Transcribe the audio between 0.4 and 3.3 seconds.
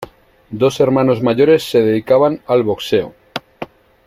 Dos hermanos mayores se dedicaban al boxeo.